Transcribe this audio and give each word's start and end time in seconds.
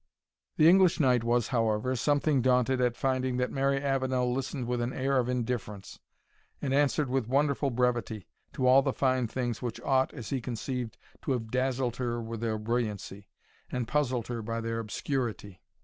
The 0.57 0.67
English 0.67 0.99
knight 0.99 1.23
was, 1.23 1.49
however, 1.49 1.95
something 1.95 2.41
daunted 2.41 2.81
at 2.81 2.97
finding 2.97 3.37
that 3.37 3.51
Mary 3.51 3.79
Avenel 3.79 4.33
listened 4.33 4.65
with 4.65 4.81
an 4.81 4.93
air 4.93 5.19
of 5.19 5.29
indifference, 5.29 5.99
and 6.59 6.73
answered 6.73 7.07
with 7.07 7.27
wonderful 7.27 7.69
brevity, 7.69 8.27
to 8.53 8.65
all 8.65 8.81
the 8.81 8.93
fine 8.93 9.27
things 9.27 9.61
which 9.61 9.79
ought, 9.81 10.11
as 10.11 10.31
he 10.31 10.41
conceived, 10.41 10.97
to 11.21 11.33
have 11.33 11.51
dazzled 11.51 11.97
her 11.97 12.19
with 12.19 12.41
their 12.41 12.57
brilliancy, 12.57 13.27
and 13.71 13.87
puzzled 13.87 14.25
her 14.25 14.41
by 14.41 14.59
their 14.59 14.79
obscurity. 14.79 15.61